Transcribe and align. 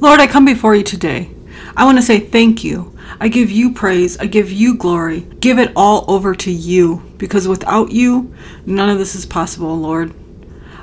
Lord, 0.00 0.18
I 0.18 0.26
come 0.26 0.46
before 0.46 0.74
you 0.74 0.82
today. 0.82 1.30
I 1.76 1.84
want 1.84 1.98
to 1.98 2.02
say 2.02 2.20
thank 2.20 2.64
you. 2.64 2.96
I 3.20 3.28
give 3.28 3.50
you 3.50 3.74
praise. 3.74 4.18
I 4.18 4.24
give 4.24 4.50
you 4.50 4.74
glory. 4.74 5.20
Give 5.40 5.58
it 5.58 5.72
all 5.76 6.06
over 6.08 6.34
to 6.36 6.50
you 6.50 7.02
because 7.18 7.46
without 7.46 7.92
you, 7.92 8.34
none 8.64 8.88
of 8.88 8.96
this 8.96 9.14
is 9.14 9.26
possible, 9.26 9.76
Lord. 9.76 10.14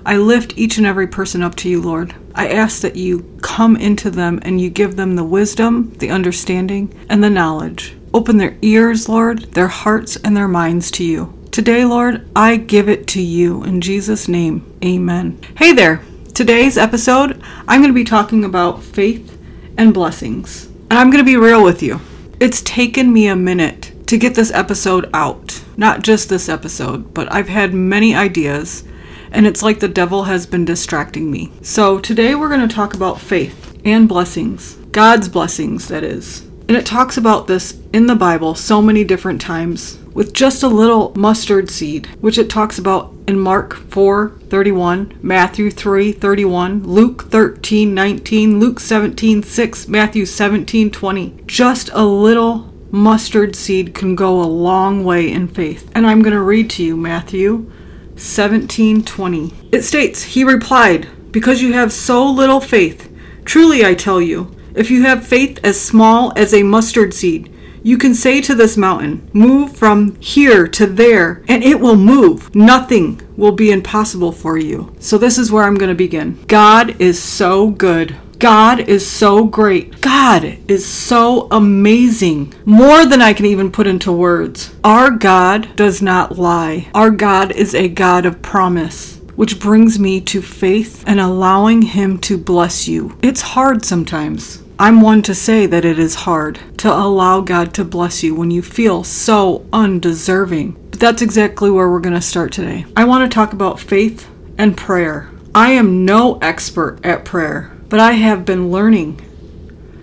I 0.05 0.17
lift 0.17 0.55
each 0.55 0.77
and 0.77 0.85
every 0.85 1.07
person 1.07 1.41
up 1.41 1.55
to 1.55 1.69
you, 1.69 1.81
Lord. 1.81 2.13
I 2.35 2.49
ask 2.49 2.81
that 2.81 2.95
you 2.95 3.39
come 3.41 3.75
into 3.75 4.11
them 4.11 4.39
and 4.43 4.61
you 4.61 4.69
give 4.69 4.95
them 4.95 5.15
the 5.15 5.23
wisdom, 5.23 5.93
the 5.97 6.11
understanding, 6.11 6.93
and 7.09 7.23
the 7.23 7.29
knowledge. 7.31 7.97
Open 8.13 8.37
their 8.37 8.55
ears, 8.61 9.09
Lord, 9.09 9.51
their 9.53 9.67
hearts, 9.67 10.17
and 10.17 10.37
their 10.37 10.47
minds 10.47 10.91
to 10.91 11.03
you. 11.03 11.33
Today, 11.51 11.85
Lord, 11.85 12.29
I 12.35 12.57
give 12.57 12.87
it 12.87 13.07
to 13.07 13.21
you. 13.21 13.63
In 13.63 13.81
Jesus' 13.81 14.27
name, 14.27 14.77
amen. 14.85 15.39
Hey 15.57 15.73
there. 15.73 16.03
Today's 16.37 16.77
episode, 16.77 17.36
I'm 17.69 17.81
going 17.81 17.91
to 17.91 17.93
be 17.93 18.05
talking 18.05 18.45
about 18.45 18.81
faith 18.81 19.37
and 19.77 19.93
blessings. 19.93 20.67
And 20.89 20.93
I'm 20.93 21.09
going 21.09 21.23
to 21.23 21.29
be 21.29 21.35
real 21.35 21.61
with 21.61 21.83
you. 21.83 21.99
It's 22.39 22.61
taken 22.61 23.11
me 23.11 23.27
a 23.27 23.35
minute 23.35 23.91
to 24.07 24.17
get 24.17 24.35
this 24.35 24.51
episode 24.51 25.09
out. 25.13 25.61
Not 25.75 26.01
just 26.01 26.29
this 26.29 26.47
episode, 26.47 27.13
but 27.13 27.31
I've 27.31 27.49
had 27.49 27.73
many 27.73 28.15
ideas, 28.15 28.85
and 29.31 29.45
it's 29.45 29.61
like 29.61 29.81
the 29.81 29.89
devil 29.89 30.23
has 30.23 30.45
been 30.45 30.63
distracting 30.63 31.29
me. 31.29 31.51
So 31.61 31.99
today 31.99 32.35
we're 32.35 32.47
going 32.47 32.65
to 32.65 32.73
talk 32.73 32.93
about 32.93 33.19
faith 33.19 33.77
and 33.83 34.07
blessings. 34.07 34.75
God's 34.93 35.27
blessings, 35.27 35.89
that 35.89 36.05
is. 36.05 36.43
And 36.69 36.77
it 36.77 36.85
talks 36.85 37.17
about 37.17 37.47
this 37.47 37.77
in 37.91 38.07
the 38.07 38.15
Bible 38.15 38.55
so 38.55 38.81
many 38.81 39.03
different 39.03 39.41
times 39.41 39.99
with 40.13 40.33
just 40.33 40.63
a 40.63 40.67
little 40.69 41.13
mustard 41.17 41.69
seed, 41.69 42.07
which 42.21 42.37
it 42.37 42.49
talks 42.49 42.79
about 42.79 43.13
in 43.27 43.37
Mark 43.37 43.75
4 43.75 44.29
31, 44.49 45.19
Matthew 45.21 45.69
3 45.69 46.13
31, 46.13 46.83
Luke 46.83 47.25
13 47.25 47.93
19, 47.93 48.59
Luke 48.59 48.79
17 48.79 49.43
6, 49.43 49.87
Matthew 49.89 50.25
17 50.25 50.89
20. 50.89 51.43
Just 51.45 51.89
a 51.93 52.05
little 52.05 52.73
mustard 52.89 53.55
seed 53.55 53.93
can 53.93 54.15
go 54.15 54.41
a 54.41 54.45
long 54.45 55.03
way 55.03 55.29
in 55.29 55.47
faith. 55.47 55.91
And 55.93 56.07
I'm 56.07 56.21
going 56.21 56.33
to 56.33 56.41
read 56.41 56.69
to 56.71 56.83
you 56.83 56.95
Matthew 56.95 57.69
17 58.15 59.03
20. 59.03 59.53
It 59.73 59.83
states, 59.83 60.23
He 60.23 60.43
replied, 60.45 61.31
Because 61.31 61.61
you 61.61 61.73
have 61.73 61.91
so 61.91 62.25
little 62.25 62.61
faith, 62.61 63.13
truly 63.43 63.85
I 63.85 63.93
tell 63.93 64.21
you, 64.21 64.55
if 64.73 64.89
you 64.89 65.03
have 65.03 65.27
faith 65.27 65.59
as 65.63 65.79
small 65.79 66.31
as 66.37 66.53
a 66.53 66.63
mustard 66.63 67.13
seed, 67.13 67.53
you 67.87 67.97
can 67.97 68.13
say 68.13 68.41
to 68.41 68.53
this 68.53 68.75
mountain, 68.75 69.29
Move 69.31 69.73
from 69.77 70.13
here 70.19 70.67
to 70.67 70.85
there, 70.85 71.41
and 71.47 71.63
it 71.63 71.79
will 71.79 71.95
move. 71.95 72.53
Nothing 72.53 73.21
will 73.37 73.53
be 73.53 73.71
impossible 73.71 74.33
for 74.33 74.57
you. 74.57 74.93
So, 74.99 75.17
this 75.17 75.37
is 75.37 75.53
where 75.53 75.63
I'm 75.63 75.75
going 75.75 75.87
to 75.87 75.95
begin. 75.95 76.37
God 76.47 76.99
is 76.99 77.17
so 77.17 77.69
good. 77.69 78.17
God 78.39 78.81
is 78.81 79.09
so 79.09 79.45
great. 79.45 80.01
God 80.01 80.57
is 80.67 80.85
so 80.85 81.47
amazing. 81.49 82.53
More 82.65 83.05
than 83.05 83.21
I 83.21 83.31
can 83.31 83.45
even 83.45 83.71
put 83.71 83.87
into 83.87 84.11
words. 84.11 84.75
Our 84.83 85.09
God 85.09 85.73
does 85.77 86.01
not 86.01 86.37
lie. 86.37 86.89
Our 86.93 87.09
God 87.09 87.53
is 87.53 87.73
a 87.73 87.87
God 87.87 88.25
of 88.25 88.41
promise 88.41 89.17
which 89.37 89.59
brings 89.59 89.99
me 89.99 90.19
to 90.19 90.41
faith 90.41 91.03
and 91.07 91.19
allowing 91.19 91.83
Him 91.83 92.17
to 92.17 92.37
bless 92.37 92.87
you. 92.87 93.17
It's 93.21 93.41
hard 93.41 93.85
sometimes. 93.85 94.63
I'm 94.79 95.01
one 95.01 95.23
to 95.23 95.33
say 95.33 95.65
that 95.65 95.85
it 95.85 95.97
is 95.97 96.13
hard 96.13 96.59
to 96.77 96.93
allow 96.93 97.41
God 97.41 97.73
to 97.73 97.83
bless 97.83 98.21
you 98.21 98.35
when 98.35 98.51
you 98.51 98.61
feel 98.61 99.03
so 99.03 99.65
undeserving. 99.73 100.73
But 100.91 100.99
that's 100.99 101.23
exactly 101.23 101.71
where 101.71 101.89
we're 101.89 101.99
going 101.99 102.13
to 102.13 102.21
start 102.21 102.51
today. 102.51 102.85
I 102.95 103.05
want 103.05 103.23
to 103.29 103.33
talk 103.33 103.53
about 103.53 103.79
faith 103.79 104.29
and 104.55 104.77
prayer. 104.77 105.31
I 105.55 105.71
am 105.71 106.05
no 106.05 106.37
expert 106.43 107.03
at 107.03 107.25
prayer, 107.25 107.75
but 107.89 107.99
I 107.99 108.11
have 108.11 108.45
been 108.45 108.69
learning 108.71 109.19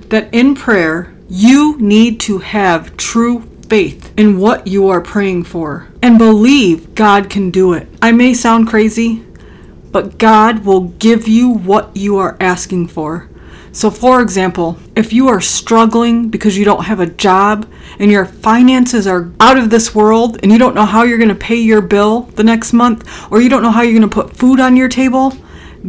that 0.09 0.29
in 0.35 0.57
prayer, 0.57 1.15
you 1.29 1.79
need 1.79 2.19
to 2.21 2.39
have 2.39 2.97
true 2.97 3.43
faith 3.69 4.13
in 4.17 4.39
what 4.39 4.67
you 4.67 4.89
are 4.89 5.01
praying 5.01 5.45
for 5.45 5.89
and 6.03 6.19
believe 6.19 6.97
God 6.97 7.31
can 7.31 7.53
do 7.53 7.75
it. 7.75 7.89
I 8.03 8.11
may 8.11 8.35
sound 8.35 8.67
crazy, 8.67 9.25
but 9.93 10.19
God 10.19 10.65
will 10.65 10.89
give 10.89 11.29
you 11.29 11.49
what 11.49 11.97
you 11.97 12.17
are 12.17 12.37
asking 12.41 12.89
for. 12.89 13.29
So, 13.75 13.91
for 13.91 14.23
example, 14.23 14.79
if 14.95 15.13
you 15.13 15.27
are 15.27 15.41
struggling 15.41 16.29
because 16.29 16.57
you 16.57 16.65
don't 16.65 16.85
have 16.85 17.01
a 17.01 17.07
job 17.07 17.69
and 17.99 18.09
your 18.09 18.25
finances 18.25 19.05
are 19.09 19.33
out 19.41 19.59
of 19.59 19.69
this 19.69 19.93
world 19.93 20.39
and 20.45 20.53
you 20.53 20.59
don't 20.59 20.77
know 20.77 20.85
how 20.85 21.03
you're 21.03 21.19
going 21.19 21.29
to 21.29 21.35
pay 21.35 21.57
your 21.57 21.83
bill 21.83 22.21
the 22.37 22.45
next 22.45 22.73
month 22.73 23.05
or 23.33 23.41
you 23.41 23.49
don't 23.49 23.65
know 23.65 23.73
how 23.73 23.83
you're 23.83 23.99
going 23.99 24.09
to 24.09 24.15
put 24.15 24.37
food 24.37 24.61
on 24.61 24.77
your 24.77 24.89
table, 24.89 25.33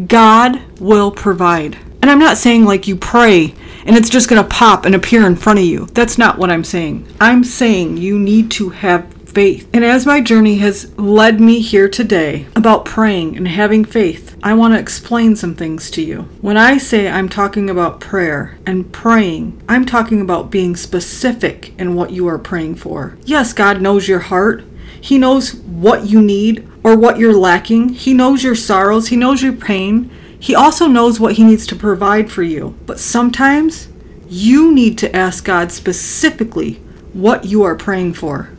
God 0.08 0.60
will 0.80 1.12
provide. 1.12 1.78
And 2.02 2.10
I'm 2.10 2.18
not 2.18 2.38
saying 2.38 2.66
like 2.66 2.88
you 2.88 2.96
pray 2.96 3.54
and 3.86 3.96
it's 3.96 4.10
just 4.10 4.30
going 4.30 4.42
to 4.42 4.50
pop 4.50 4.86
and 4.86 4.96
appear 4.96 5.28
in 5.28 5.36
front 5.36 5.60
of 5.60 5.66
you. 5.66 5.86
That's 5.94 6.18
not 6.18 6.40
what 6.40 6.50
I'm 6.50 6.64
saying. 6.64 7.08
I'm 7.22 7.44
saying 7.44 7.98
you 7.98 8.18
need 8.18 8.50
to 8.52 8.70
have 8.70 9.15
faith. 9.36 9.70
And 9.74 9.84
as 9.84 10.06
my 10.06 10.22
journey 10.22 10.60
has 10.60 10.98
led 10.98 11.42
me 11.42 11.60
here 11.60 11.90
today 11.90 12.48
about 12.56 12.86
praying 12.86 13.36
and 13.36 13.50
having 13.50 13.84
faith, 13.84 14.38
I 14.42 14.54
want 14.54 14.74
to 14.74 14.80
explain 14.80 15.36
some 15.36 15.56
things 15.56 15.92
to 15.92 16.02
you. 16.02 16.22
When 16.40 16.56
I 16.56 16.78
say 16.78 17.10
I'm 17.10 17.28
talking 17.28 17.70
about 17.70 18.00
prayer 18.00 18.58
and 18.66 18.92
praying, 18.94 19.62
I'm 19.68 19.86
talking 19.86 20.22
about 20.22 20.52
being 20.52 20.78
specific 20.78 21.78
in 21.78 21.96
what 21.96 22.12
you 22.12 22.26
are 22.28 22.40
praying 22.40 22.76
for. 22.76 23.18
Yes, 23.26 23.52
God 23.52 23.82
knows 23.82 24.08
your 24.08 24.20
heart. 24.20 24.64
He 25.02 25.18
knows 25.18 25.54
what 25.54 26.06
you 26.06 26.22
need 26.22 26.66
or 26.82 26.96
what 26.96 27.20
you're 27.20 27.36
lacking. 27.36 27.90
He 27.90 28.14
knows 28.14 28.42
your 28.42 28.56
sorrows. 28.56 29.10
He 29.10 29.18
knows 29.18 29.44
your 29.44 29.54
pain. 29.54 30.10
He 30.40 30.56
also 30.56 30.88
knows 30.88 31.20
what 31.20 31.34
He 31.34 31.44
needs 31.44 31.68
to 31.68 31.76
provide 31.76 32.32
for 32.32 32.42
you. 32.42 32.78
But 32.86 33.02
sometimes 33.02 33.90
you 34.30 34.74
need 34.74 34.98
to 35.00 35.14
ask 35.14 35.44
God 35.44 35.74
specifically 35.74 36.76
what 37.12 37.46
you 37.46 37.64
are 37.64 37.76
praying 37.76 38.14
for 38.14 38.55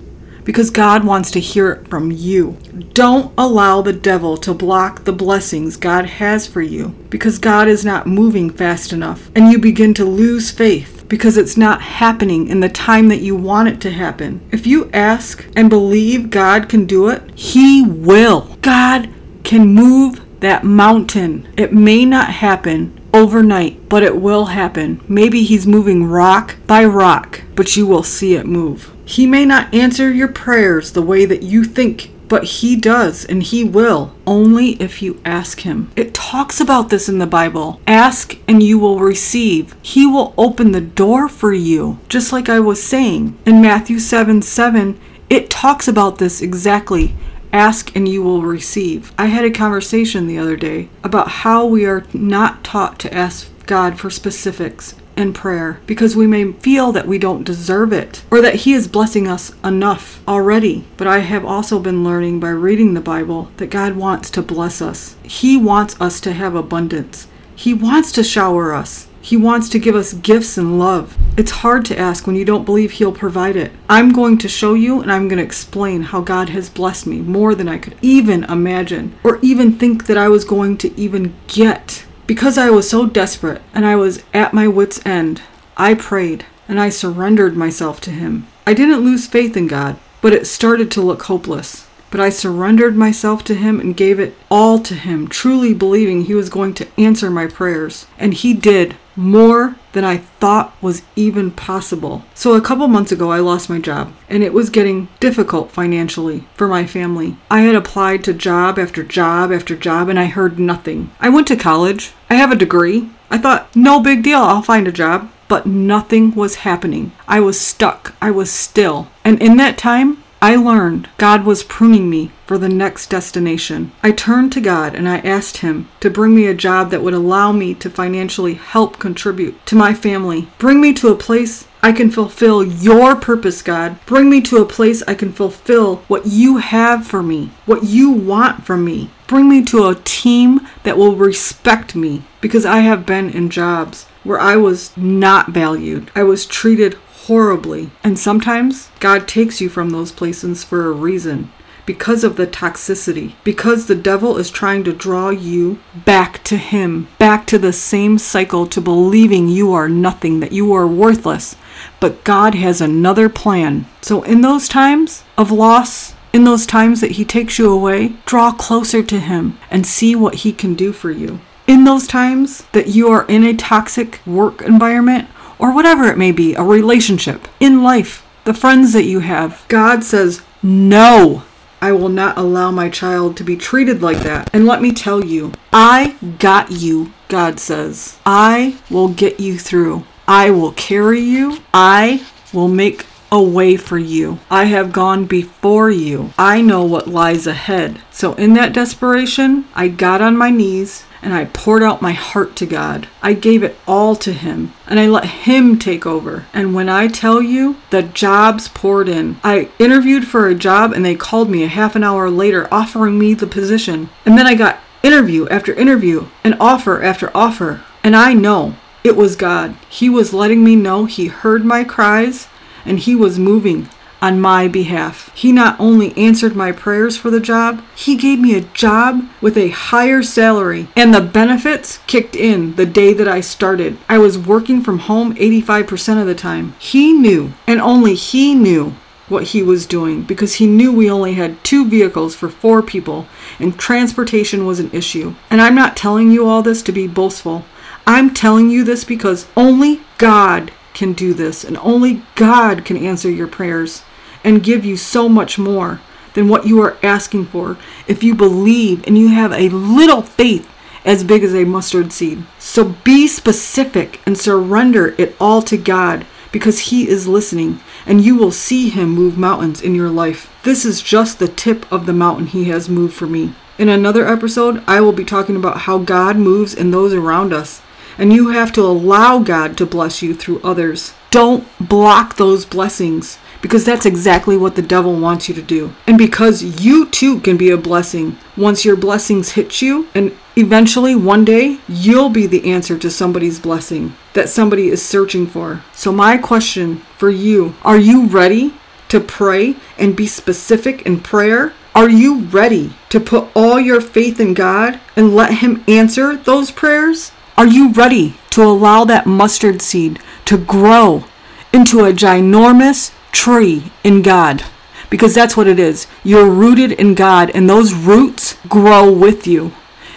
because 0.46 0.70
God 0.70 1.04
wants 1.04 1.30
to 1.32 1.40
hear 1.40 1.72
it 1.72 1.88
from 1.88 2.10
you. 2.12 2.56
Don't 2.94 3.34
allow 3.36 3.82
the 3.82 3.92
devil 3.92 4.36
to 4.38 4.54
block 4.54 5.04
the 5.04 5.12
blessings 5.12 5.76
God 5.76 6.06
has 6.06 6.46
for 6.46 6.62
you 6.62 6.94
because 7.10 7.38
God 7.38 7.68
is 7.68 7.84
not 7.84 8.06
moving 8.06 8.48
fast 8.48 8.92
enough 8.92 9.28
and 9.34 9.50
you 9.50 9.58
begin 9.58 9.92
to 9.94 10.04
lose 10.04 10.50
faith 10.52 11.04
because 11.08 11.36
it's 11.36 11.56
not 11.56 11.82
happening 11.82 12.48
in 12.48 12.60
the 12.60 12.68
time 12.68 13.08
that 13.08 13.20
you 13.20 13.34
want 13.34 13.68
it 13.68 13.80
to 13.80 13.90
happen. 13.90 14.40
If 14.52 14.66
you 14.66 14.88
ask 14.92 15.46
and 15.56 15.68
believe 15.68 16.30
God 16.30 16.68
can 16.68 16.86
do 16.86 17.08
it, 17.08 17.22
He 17.34 17.84
will. 17.84 18.56
God 18.62 19.10
can 19.42 19.66
move 19.66 20.22
that 20.40 20.64
mountain. 20.64 21.52
It 21.56 21.72
may 21.72 22.04
not 22.04 22.28
happen 22.28 22.95
overnight, 23.12 23.88
but 23.88 24.02
it 24.02 24.16
will 24.16 24.46
happen. 24.46 25.00
Maybe 25.08 25.42
He's 25.42 25.66
moving 25.66 26.04
rock 26.04 26.56
by 26.66 26.84
rock, 26.84 27.42
but 27.54 27.76
you 27.76 27.86
will 27.86 28.02
see 28.02 28.34
it 28.34 28.46
move. 28.46 28.92
He 29.04 29.26
may 29.26 29.44
not 29.44 29.72
answer 29.72 30.12
your 30.12 30.28
prayers 30.28 30.92
the 30.92 31.02
way 31.02 31.24
that 31.24 31.42
you 31.42 31.64
think, 31.64 32.10
but 32.28 32.44
He 32.44 32.76
does 32.76 33.24
and 33.24 33.42
He 33.42 33.62
will, 33.64 34.14
only 34.26 34.70
if 34.82 35.00
you 35.02 35.20
ask 35.24 35.60
Him. 35.60 35.90
It 35.96 36.14
talks 36.14 36.60
about 36.60 36.90
this 36.90 37.08
in 37.08 37.18
the 37.18 37.26
Bible. 37.26 37.80
Ask 37.86 38.36
and 38.48 38.62
you 38.62 38.78
will 38.78 38.98
receive. 38.98 39.76
He 39.82 40.06
will 40.06 40.34
open 40.36 40.72
the 40.72 40.80
door 40.80 41.28
for 41.28 41.52
you, 41.52 41.98
just 42.08 42.32
like 42.32 42.48
I 42.48 42.60
was 42.60 42.82
saying. 42.82 43.38
In 43.46 43.62
Matthew 43.62 43.98
7 43.98 44.42
7, 44.42 44.98
it 45.28 45.50
talks 45.50 45.88
about 45.88 46.18
this 46.18 46.40
exactly. 46.40 47.14
Ask 47.56 47.96
and 47.96 48.06
you 48.06 48.22
will 48.22 48.42
receive. 48.42 49.14
I 49.16 49.26
had 49.26 49.46
a 49.46 49.50
conversation 49.50 50.26
the 50.26 50.36
other 50.36 50.56
day 50.56 50.90
about 51.02 51.28
how 51.28 51.64
we 51.64 51.86
are 51.86 52.04
not 52.12 52.62
taught 52.62 52.98
to 52.98 53.14
ask 53.14 53.48
God 53.64 53.98
for 53.98 54.10
specifics 54.10 54.94
in 55.16 55.32
prayer 55.32 55.80
because 55.86 56.14
we 56.14 56.26
may 56.26 56.52
feel 56.52 56.92
that 56.92 57.06
we 57.06 57.16
don't 57.16 57.44
deserve 57.44 57.94
it 57.94 58.22
or 58.30 58.42
that 58.42 58.56
He 58.56 58.74
is 58.74 58.86
blessing 58.86 59.26
us 59.26 59.54
enough 59.64 60.22
already. 60.28 60.84
But 60.98 61.06
I 61.06 61.20
have 61.20 61.46
also 61.46 61.80
been 61.80 62.04
learning 62.04 62.40
by 62.40 62.50
reading 62.50 62.92
the 62.92 63.00
Bible 63.00 63.50
that 63.56 63.70
God 63.70 63.96
wants 63.96 64.28
to 64.32 64.42
bless 64.42 64.82
us. 64.82 65.16
He 65.22 65.56
wants 65.56 65.98
us 65.98 66.20
to 66.20 66.34
have 66.34 66.54
abundance. 66.54 67.26
He 67.54 67.72
wants 67.72 68.12
to 68.12 68.22
shower 68.22 68.74
us. 68.74 69.08
He 69.26 69.36
wants 69.36 69.68
to 69.70 69.80
give 69.80 69.96
us 69.96 70.12
gifts 70.12 70.56
and 70.56 70.78
love. 70.78 71.18
It's 71.36 71.50
hard 71.50 71.84
to 71.86 71.98
ask 71.98 72.28
when 72.28 72.36
you 72.36 72.44
don't 72.44 72.64
believe 72.64 72.92
He'll 72.92 73.10
provide 73.10 73.56
it. 73.56 73.72
I'm 73.88 74.12
going 74.12 74.38
to 74.38 74.48
show 74.48 74.74
you 74.74 75.00
and 75.00 75.10
I'm 75.10 75.26
going 75.26 75.38
to 75.38 75.44
explain 75.44 76.02
how 76.02 76.20
God 76.20 76.50
has 76.50 76.70
blessed 76.70 77.08
me 77.08 77.20
more 77.20 77.56
than 77.56 77.66
I 77.66 77.78
could 77.78 77.96
even 78.00 78.44
imagine 78.44 79.18
or 79.24 79.40
even 79.42 79.72
think 79.72 80.06
that 80.06 80.16
I 80.16 80.28
was 80.28 80.44
going 80.44 80.78
to 80.78 80.96
even 80.96 81.34
get. 81.48 82.06
Because 82.28 82.56
I 82.56 82.70
was 82.70 82.88
so 82.88 83.04
desperate 83.04 83.62
and 83.74 83.84
I 83.84 83.96
was 83.96 84.22
at 84.32 84.54
my 84.54 84.68
wits' 84.68 85.04
end, 85.04 85.42
I 85.76 85.94
prayed 85.94 86.46
and 86.68 86.78
I 86.78 86.88
surrendered 86.90 87.56
myself 87.56 88.00
to 88.02 88.12
Him. 88.12 88.46
I 88.64 88.74
didn't 88.74 89.04
lose 89.04 89.26
faith 89.26 89.56
in 89.56 89.66
God, 89.66 89.96
but 90.20 90.34
it 90.34 90.46
started 90.46 90.88
to 90.92 91.02
look 91.02 91.24
hopeless. 91.24 91.85
But 92.10 92.20
I 92.20 92.30
surrendered 92.30 92.96
myself 92.96 93.44
to 93.44 93.54
Him 93.54 93.80
and 93.80 93.96
gave 93.96 94.20
it 94.20 94.36
all 94.50 94.78
to 94.80 94.94
Him, 94.94 95.28
truly 95.28 95.74
believing 95.74 96.22
He 96.22 96.34
was 96.34 96.48
going 96.48 96.74
to 96.74 96.88
answer 96.98 97.30
my 97.30 97.46
prayers. 97.46 98.06
And 98.18 98.34
He 98.34 98.54
did 98.54 98.96
more 99.16 99.76
than 99.92 100.04
I 100.04 100.18
thought 100.18 100.76
was 100.82 101.02
even 101.16 101.50
possible. 101.50 102.24
So, 102.34 102.54
a 102.54 102.60
couple 102.60 102.86
months 102.86 103.12
ago, 103.12 103.30
I 103.32 103.40
lost 103.40 103.70
my 103.70 103.78
job, 103.78 104.12
and 104.28 104.42
it 104.42 104.52
was 104.52 104.68
getting 104.68 105.08
difficult 105.20 105.72
financially 105.72 106.46
for 106.54 106.68
my 106.68 106.86
family. 106.86 107.36
I 107.50 107.62
had 107.62 107.74
applied 107.74 108.22
to 108.24 108.34
job 108.34 108.78
after 108.78 109.02
job 109.02 109.50
after 109.50 109.74
job, 109.74 110.08
and 110.08 110.18
I 110.18 110.26
heard 110.26 110.58
nothing. 110.58 111.10
I 111.18 111.30
went 111.30 111.46
to 111.48 111.56
college, 111.56 112.12
I 112.28 112.34
have 112.34 112.52
a 112.52 112.56
degree, 112.56 113.08
I 113.30 113.38
thought, 113.38 113.74
no 113.74 114.00
big 114.00 114.22
deal, 114.22 114.40
I'll 114.40 114.62
find 114.62 114.86
a 114.86 114.92
job. 114.92 115.30
But 115.48 115.64
nothing 115.64 116.34
was 116.34 116.56
happening. 116.56 117.12
I 117.28 117.38
was 117.38 117.60
stuck. 117.60 118.14
I 118.20 118.32
was 118.32 118.50
still. 118.50 119.08
And 119.24 119.40
in 119.40 119.58
that 119.58 119.78
time, 119.78 120.24
I 120.46 120.54
learned 120.54 121.08
God 121.18 121.44
was 121.44 121.64
pruning 121.64 122.08
me 122.08 122.30
for 122.46 122.56
the 122.56 122.68
next 122.68 123.10
destination. 123.10 123.90
I 124.04 124.12
turned 124.12 124.52
to 124.52 124.60
God 124.60 124.94
and 124.94 125.08
I 125.08 125.18
asked 125.18 125.56
Him 125.56 125.88
to 125.98 126.08
bring 126.08 126.36
me 126.36 126.46
a 126.46 126.54
job 126.54 126.90
that 126.90 127.02
would 127.02 127.14
allow 127.14 127.50
me 127.50 127.74
to 127.74 127.90
financially 127.90 128.54
help 128.54 129.00
contribute 129.00 129.66
to 129.66 129.74
my 129.74 129.92
family. 129.92 130.46
Bring 130.58 130.80
me 130.80 130.92
to 130.92 131.08
a 131.08 131.16
place 131.16 131.66
I 131.82 131.90
can 131.90 132.12
fulfill 132.12 132.62
your 132.62 133.16
purpose, 133.16 133.60
God. 133.60 133.98
Bring 134.06 134.30
me 134.30 134.40
to 134.42 134.58
a 134.58 134.64
place 134.64 135.02
I 135.08 135.14
can 135.14 135.32
fulfill 135.32 135.96
what 136.06 136.26
you 136.26 136.58
have 136.58 137.04
for 137.04 137.24
me, 137.24 137.50
what 137.64 137.82
you 137.82 138.12
want 138.12 138.64
from 138.64 138.84
me. 138.84 139.10
Bring 139.26 139.48
me 139.48 139.64
to 139.64 139.88
a 139.88 139.96
team 139.96 140.60
that 140.84 140.96
will 140.96 141.16
respect 141.16 141.96
me 141.96 142.22
because 142.40 142.64
I 142.64 142.78
have 142.82 143.04
been 143.04 143.30
in 143.30 143.50
jobs 143.50 144.04
where 144.22 144.38
I 144.38 144.54
was 144.54 144.96
not 144.96 145.50
valued. 145.50 146.12
I 146.14 146.22
was 146.22 146.46
treated 146.46 146.96
horribly. 147.26 147.90
And 148.04 148.18
sometimes 148.18 148.90
God 149.00 149.26
takes 149.26 149.60
you 149.60 149.68
from 149.68 149.90
those 149.90 150.12
places 150.12 150.64
for 150.64 150.86
a 150.86 150.92
reason 150.92 151.52
because 151.86 152.24
of 152.24 152.36
the 152.36 152.46
toxicity, 152.46 153.34
because 153.44 153.86
the 153.86 153.94
devil 153.94 154.36
is 154.36 154.50
trying 154.50 154.82
to 154.84 154.92
draw 154.92 155.30
you 155.30 155.78
back 156.04 156.42
to 156.44 156.56
him, 156.56 157.06
back 157.18 157.46
to 157.46 157.58
the 157.58 157.72
same 157.72 158.18
cycle 158.18 158.66
to 158.66 158.80
believing 158.80 159.48
you 159.48 159.72
are 159.72 159.88
nothing, 159.88 160.40
that 160.40 160.52
you 160.52 160.72
are 160.72 160.86
worthless. 160.86 161.54
But 162.00 162.24
God 162.24 162.56
has 162.56 162.80
another 162.80 163.28
plan. 163.28 163.86
So, 164.02 164.22
in 164.22 164.40
those 164.40 164.68
times 164.68 165.22
of 165.38 165.52
loss, 165.52 166.14
in 166.32 166.44
those 166.44 166.66
times 166.66 167.00
that 167.00 167.12
He 167.12 167.24
takes 167.24 167.58
you 167.58 167.72
away, 167.72 168.14
draw 168.26 168.52
closer 168.52 169.02
to 169.02 169.20
Him 169.20 169.58
and 169.70 169.86
see 169.86 170.14
what 170.14 170.36
He 170.36 170.52
can 170.52 170.74
do 170.74 170.92
for 170.92 171.10
you. 171.10 171.40
In 171.66 171.84
those 171.84 172.06
times 172.06 172.64
that 172.72 172.88
you 172.88 173.08
are 173.08 173.26
in 173.26 173.42
a 173.42 173.54
toxic 173.54 174.20
work 174.26 174.62
environment, 174.62 175.28
or 175.58 175.72
whatever 175.72 176.04
it 176.04 176.18
may 176.18 176.32
be, 176.32 176.54
a 176.54 176.62
relationship, 176.62 177.48
in 177.60 177.82
life, 177.82 178.26
the 178.44 178.54
friends 178.54 178.92
that 178.92 179.04
you 179.04 179.20
have. 179.20 179.64
God 179.68 180.04
says, 180.04 180.42
No, 180.62 181.42
I 181.80 181.92
will 181.92 182.08
not 182.08 182.38
allow 182.38 182.70
my 182.70 182.88
child 182.88 183.36
to 183.36 183.44
be 183.44 183.56
treated 183.56 184.02
like 184.02 184.18
that. 184.18 184.50
And 184.52 184.66
let 184.66 184.80
me 184.80 184.92
tell 184.92 185.24
you, 185.24 185.52
I 185.72 186.16
got 186.38 186.70
you, 186.70 187.12
God 187.28 187.60
says. 187.60 188.18
I 188.24 188.78
will 188.90 189.08
get 189.08 189.40
you 189.40 189.58
through. 189.58 190.04
I 190.26 190.50
will 190.50 190.72
carry 190.72 191.20
you. 191.20 191.58
I 191.74 192.26
will 192.52 192.68
make 192.68 193.06
a 193.30 193.42
way 193.42 193.76
for 193.76 193.98
you. 193.98 194.38
I 194.50 194.64
have 194.64 194.92
gone 194.92 195.26
before 195.26 195.90
you. 195.90 196.32
I 196.38 196.62
know 196.62 196.84
what 196.84 197.08
lies 197.08 197.46
ahead. 197.46 198.00
So, 198.10 198.34
in 198.34 198.54
that 198.54 198.72
desperation, 198.72 199.66
I 199.74 199.88
got 199.88 200.20
on 200.20 200.36
my 200.36 200.50
knees 200.50 201.04
and 201.26 201.34
I 201.34 201.46
poured 201.46 201.82
out 201.82 202.00
my 202.00 202.12
heart 202.12 202.54
to 202.54 202.66
God. 202.66 203.08
I 203.20 203.32
gave 203.32 203.64
it 203.64 203.76
all 203.84 204.14
to 204.14 204.32
Him 204.32 204.72
and 204.86 205.00
I 205.00 205.08
let 205.08 205.24
Him 205.24 205.76
take 205.76 206.06
over. 206.06 206.46
And 206.52 206.72
when 206.72 206.88
I 206.88 207.08
tell 207.08 207.42
you, 207.42 207.78
the 207.90 208.04
jobs 208.04 208.68
poured 208.68 209.08
in. 209.08 209.40
I 209.42 209.68
interviewed 209.80 210.28
for 210.28 210.46
a 210.46 210.54
job 210.54 210.92
and 210.92 211.04
they 211.04 211.16
called 211.16 211.50
me 211.50 211.64
a 211.64 211.66
half 211.68 211.96
an 211.96 212.04
hour 212.04 212.30
later 212.30 212.72
offering 212.72 213.18
me 213.18 213.34
the 213.34 213.48
position. 213.48 214.08
And 214.24 214.38
then 214.38 214.46
I 214.46 214.54
got 214.54 214.78
interview 215.02 215.48
after 215.48 215.74
interview 215.74 216.28
and 216.44 216.54
offer 216.60 217.02
after 217.02 217.36
offer. 217.36 217.82
And 218.04 218.14
I 218.14 218.32
know 218.32 218.76
it 219.02 219.16
was 219.16 219.34
God. 219.34 219.74
He 219.88 220.08
was 220.08 220.32
letting 220.32 220.62
me 220.62 220.76
know 220.76 221.06
He 221.06 221.26
heard 221.26 221.64
my 221.64 221.82
cries 221.82 222.46
and 222.84 223.00
He 223.00 223.16
was 223.16 223.36
moving 223.36 223.88
on 224.20 224.40
my 224.40 224.68
behalf. 224.68 225.30
He 225.34 225.52
not 225.52 225.78
only 225.78 226.16
answered 226.16 226.56
my 226.56 226.72
prayers 226.72 227.16
for 227.16 227.30
the 227.30 227.40
job, 227.40 227.82
he 227.94 228.16
gave 228.16 228.38
me 228.38 228.54
a 228.54 228.62
job 228.62 229.28
with 229.40 229.56
a 229.56 229.68
higher 229.68 230.22
salary, 230.22 230.88
and 230.96 231.12
the 231.12 231.20
benefits 231.20 231.98
kicked 232.06 232.36
in 232.36 232.74
the 232.76 232.86
day 232.86 233.12
that 233.12 233.28
I 233.28 233.40
started. 233.40 233.98
I 234.08 234.18
was 234.18 234.38
working 234.38 234.82
from 234.82 235.00
home 235.00 235.34
85% 235.34 236.20
of 236.20 236.26
the 236.26 236.34
time. 236.34 236.74
He 236.78 237.12
knew, 237.12 237.52
and 237.66 237.80
only 237.80 238.14
he 238.14 238.54
knew, 238.54 238.94
what 239.28 239.44
he 239.44 239.62
was 239.62 239.86
doing 239.86 240.22
because 240.22 240.54
he 240.54 240.66
knew 240.66 240.92
we 240.92 241.10
only 241.10 241.34
had 241.34 241.62
two 241.64 241.88
vehicles 241.88 242.34
for 242.34 242.48
four 242.48 242.82
people 242.82 243.26
and 243.58 243.78
transportation 243.78 244.64
was 244.64 244.78
an 244.78 244.90
issue. 244.92 245.34
And 245.50 245.60
I'm 245.60 245.74
not 245.74 245.96
telling 245.96 246.30
you 246.30 246.46
all 246.46 246.62
this 246.62 246.82
to 246.82 246.92
be 246.92 247.06
boastful. 247.08 247.64
I'm 248.06 248.32
telling 248.32 248.70
you 248.70 248.84
this 248.84 249.02
because 249.04 249.48
only 249.56 250.00
God 250.18 250.70
can 250.96 251.12
do 251.12 251.32
this, 251.32 251.62
and 251.62 251.76
only 251.76 252.22
God 252.34 252.84
can 252.84 252.96
answer 252.96 253.30
your 253.30 253.46
prayers 253.46 254.02
and 254.42 254.64
give 254.64 254.84
you 254.84 254.96
so 254.96 255.28
much 255.28 255.58
more 255.58 256.00
than 256.34 256.48
what 256.48 256.66
you 256.66 256.80
are 256.80 256.96
asking 257.02 257.46
for 257.46 257.76
if 258.08 258.24
you 258.24 258.34
believe 258.34 259.06
and 259.06 259.16
you 259.16 259.28
have 259.28 259.52
a 259.52 259.68
little 259.68 260.22
faith 260.22 260.68
as 261.04 261.22
big 261.22 261.44
as 261.44 261.54
a 261.54 261.64
mustard 261.64 262.12
seed. 262.12 262.44
So 262.58 262.96
be 263.04 263.28
specific 263.28 264.20
and 264.26 264.36
surrender 264.36 265.14
it 265.18 265.36
all 265.38 265.62
to 265.62 265.76
God 265.76 266.26
because 266.50 266.78
He 266.90 267.08
is 267.08 267.28
listening 267.28 267.80
and 268.06 268.24
you 268.24 268.34
will 268.34 268.50
see 268.50 268.88
Him 268.88 269.10
move 269.10 269.38
mountains 269.38 269.80
in 269.80 269.94
your 269.94 270.10
life. 270.10 270.52
This 270.64 270.84
is 270.84 271.00
just 271.00 271.38
the 271.38 271.48
tip 271.48 271.90
of 271.92 272.06
the 272.06 272.12
mountain 272.12 272.46
He 272.46 272.64
has 272.64 272.88
moved 272.88 273.14
for 273.14 273.26
me. 273.26 273.54
In 273.78 273.88
another 273.88 274.26
episode, 274.26 274.82
I 274.86 275.00
will 275.00 275.12
be 275.12 275.24
talking 275.24 275.56
about 275.56 275.80
how 275.80 275.98
God 275.98 276.36
moves 276.36 276.74
in 276.74 276.90
those 276.90 277.12
around 277.12 277.52
us 277.52 277.82
and 278.18 278.32
you 278.32 278.48
have 278.48 278.72
to 278.72 278.82
allow 278.82 279.38
God 279.38 279.76
to 279.78 279.86
bless 279.86 280.22
you 280.22 280.34
through 280.34 280.60
others. 280.62 281.14
Don't 281.30 281.66
block 281.80 282.36
those 282.36 282.64
blessings 282.64 283.38
because 283.62 283.84
that's 283.84 284.06
exactly 284.06 284.56
what 284.56 284.76
the 284.76 284.82
devil 284.82 285.18
wants 285.18 285.48
you 285.48 285.54
to 285.54 285.62
do. 285.62 285.92
And 286.06 286.16
because 286.16 286.84
you 286.84 287.06
too 287.06 287.40
can 287.40 287.56
be 287.56 287.70
a 287.70 287.76
blessing 287.76 288.38
once 288.56 288.84
your 288.84 288.96
blessings 288.96 289.52
hit 289.52 289.82
you, 289.82 290.08
and 290.14 290.36
eventually 290.56 291.14
one 291.14 291.44
day 291.44 291.78
you'll 291.88 292.30
be 292.30 292.46
the 292.46 292.70
answer 292.70 292.98
to 292.98 293.10
somebody's 293.10 293.58
blessing 293.58 294.14
that 294.34 294.48
somebody 294.48 294.88
is 294.88 295.04
searching 295.04 295.46
for. 295.46 295.82
So, 295.92 296.12
my 296.12 296.38
question 296.38 296.98
for 297.18 297.30
you 297.30 297.74
are 297.82 297.98
you 297.98 298.26
ready 298.26 298.74
to 299.08 299.20
pray 299.20 299.76
and 299.98 300.16
be 300.16 300.26
specific 300.26 301.02
in 301.02 301.20
prayer? 301.20 301.72
Are 301.94 302.10
you 302.10 302.40
ready 302.40 302.92
to 303.08 303.18
put 303.18 303.48
all 303.54 303.80
your 303.80 304.00
faith 304.00 304.38
in 304.38 304.52
God 304.52 305.00
and 305.16 305.34
let 305.34 305.54
Him 305.54 305.82
answer 305.88 306.36
those 306.36 306.70
prayers? 306.70 307.32
Are 307.58 307.66
you 307.66 307.90
ready 307.92 308.34
to 308.50 308.62
allow 308.62 309.04
that 309.06 309.24
mustard 309.24 309.80
seed 309.80 310.18
to 310.44 310.58
grow 310.58 311.24
into 311.72 312.04
a 312.04 312.12
ginormous 312.12 313.14
tree 313.32 313.90
in 314.04 314.20
God? 314.20 314.62
Because 315.08 315.34
that's 315.34 315.56
what 315.56 315.66
it 315.66 315.78
is. 315.78 316.06
You're 316.22 316.50
rooted 316.50 316.92
in 316.92 317.14
God, 317.14 317.50
and 317.54 317.66
those 317.68 317.94
roots 317.94 318.58
grow 318.68 319.10
with 319.10 319.46
you. 319.46 319.72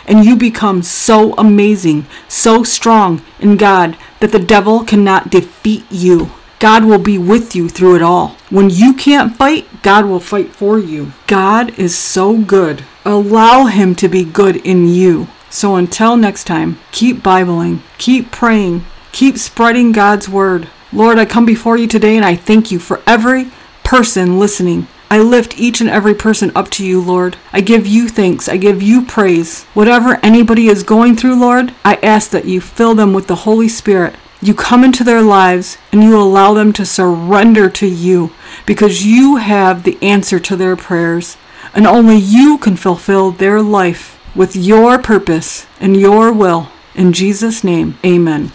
And 0.05 0.25
you 0.25 0.35
become 0.35 0.81
so 0.81 1.33
amazing, 1.35 2.07
so 2.27 2.63
strong 2.63 3.21
in 3.39 3.55
God 3.55 3.95
that 4.19 4.33
the 4.33 4.39
devil 4.39 4.83
cannot 4.83 5.29
defeat 5.29 5.85
you. 5.89 6.31
God 6.59 6.83
will 6.83 6.99
be 6.99 7.17
with 7.17 7.55
you 7.55 7.69
through 7.69 7.95
it 7.95 8.01
all. 8.01 8.35
When 8.49 8.69
you 8.69 8.93
can't 8.93 9.37
fight, 9.37 9.81
God 9.81 10.05
will 10.07 10.19
fight 10.19 10.49
for 10.49 10.77
you. 10.77 11.13
God 11.27 11.79
is 11.79 11.97
so 11.97 12.37
good. 12.37 12.83
Allow 13.05 13.67
Him 13.67 13.95
to 13.95 14.09
be 14.09 14.25
good 14.25 14.57
in 14.57 14.89
you. 14.89 15.27
So 15.49 15.75
until 15.75 16.15
next 16.15 16.45
time, 16.45 16.77
keep 16.91 17.23
Bibling, 17.23 17.81
keep 17.97 18.31
praying, 18.31 18.85
keep 19.11 19.37
spreading 19.37 19.91
God's 19.91 20.29
word. 20.29 20.67
Lord, 20.93 21.17
I 21.17 21.25
come 21.25 21.45
before 21.45 21.77
you 21.77 21.87
today 21.87 22.15
and 22.15 22.25
I 22.25 22.35
thank 22.35 22.71
you 22.71 22.79
for 22.79 23.01
every 23.07 23.51
person 23.83 24.39
listening. 24.39 24.87
I 25.11 25.17
lift 25.17 25.59
each 25.59 25.81
and 25.81 25.89
every 25.89 26.13
person 26.13 26.51
up 26.53 26.69
to 26.71 26.85
you, 26.85 27.01
Lord. 27.01 27.37
I 27.51 27.61
give 27.61 27.87
you 27.87 28.09
thanks. 28.09 28.47
I 28.47 28.57
give 28.57 28.83
you 28.83 29.03
praise. 29.03 29.63
Whatever 29.73 30.19
anybody 30.21 30.67
is 30.67 30.83
going 30.83 31.15
through, 31.15 31.39
Lord, 31.39 31.73
I 31.83 31.95
ask 31.95 32.29
that 32.29 32.45
you 32.45 32.61
fill 32.61 32.93
them 32.93 33.13
with 33.13 33.25
the 33.25 33.37
Holy 33.37 33.67
Spirit. 33.67 34.15
You 34.39 34.53
come 34.53 34.83
into 34.83 35.03
their 35.03 35.23
lives 35.23 35.79
and 35.91 36.03
you 36.03 36.15
allow 36.15 36.53
them 36.53 36.71
to 36.73 36.85
surrender 36.85 37.69
to 37.71 37.87
you 37.87 38.31
because 38.67 39.03
you 39.03 39.37
have 39.37 39.83
the 39.83 39.97
answer 40.01 40.39
to 40.39 40.55
their 40.55 40.75
prayers. 40.75 41.37
And 41.73 41.87
only 41.87 42.17
you 42.17 42.59
can 42.59 42.75
fulfill 42.75 43.31
their 43.31 43.61
life 43.63 44.18
with 44.39 44.55
your 44.55 44.97
purpose 44.97 45.67
and 45.81 45.97
your 45.99 46.31
will. 46.31 46.69
In 46.95 47.11
Jesus' 47.11 47.61
name, 47.61 47.97
amen. 48.05 48.53